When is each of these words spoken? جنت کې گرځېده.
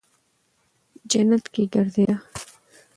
جنت 1.11 1.43
کې 1.53 1.63
گرځېده. 1.73 2.15